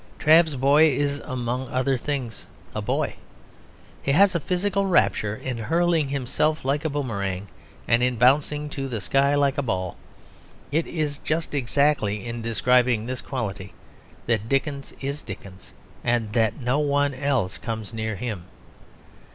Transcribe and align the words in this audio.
Trabb's 0.17 0.55
boy 0.55 0.87
is 0.87 1.19
among 1.25 1.67
other 1.67 1.95
things 1.95 2.47
a 2.73 2.81
boy; 2.81 3.13
he 4.01 4.13
has 4.13 4.33
a 4.33 4.39
physical 4.39 4.87
rapture 4.87 5.35
in 5.35 5.59
hurling 5.59 6.09
himself 6.09 6.65
like 6.65 6.83
a 6.83 6.89
boomerang 6.89 7.45
and 7.87 8.01
in 8.01 8.15
bouncing 8.15 8.67
to 8.69 8.87
the 8.87 8.99
sky 8.99 9.35
like 9.35 9.59
a 9.59 9.61
ball. 9.61 9.95
It 10.71 10.87
is 10.87 11.19
just 11.19 11.53
exactly 11.53 12.25
in 12.25 12.41
describing 12.41 13.05
this 13.05 13.21
quality 13.21 13.75
that 14.25 14.49
Dickens 14.49 14.91
is 15.01 15.21
Dickens 15.21 15.71
and 16.03 16.33
that 16.33 16.59
no 16.59 16.79
one 16.79 17.13
else 17.13 17.59
comes 17.59 17.93
near 17.93 18.15
him. 18.15 18.45